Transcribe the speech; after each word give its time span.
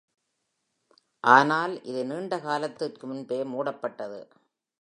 ஆனால், 1.23 1.83
இது 1.83 2.05
நீண்ட 2.05 2.39
காலத்திற்கு 2.39 3.07
முன்பே 3.07 3.43
மூடப்பட்டது. 3.43 4.21